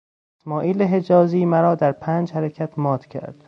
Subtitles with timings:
[0.39, 3.35] اسماعیل حجازی مرا در پنج حرکت مات کرد.